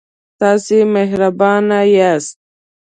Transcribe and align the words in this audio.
تاسې 0.39 0.77
مهربانه 0.93 1.79
یاست. 1.95 2.37